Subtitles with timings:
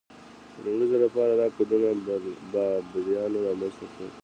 [0.61, 1.89] د لومړي ځل لپاره دا کوډونه
[2.53, 4.09] بابلیانو رامنځته کړل.